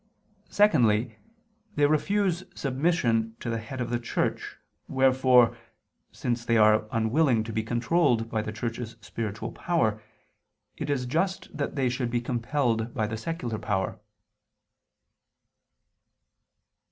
[0.49, 1.19] Secondly,
[1.75, 5.55] they refuse submission to the head of the Church, wherefore,
[6.11, 10.01] since they are unwilling to be controlled by the Church's spiritual power,
[10.75, 13.99] it is just that they should be compelled by the secular power.